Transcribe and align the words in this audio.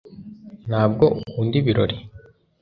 ntabwo 0.67 1.05
ukunda 1.19 1.55
ibirori 1.61 1.97